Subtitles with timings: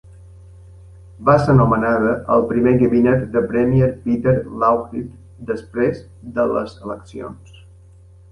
[1.27, 5.13] Va ser nomenada al primer gabinet de Premier Peter Lougheed
[5.51, 5.99] després
[6.39, 7.61] de les eleccions.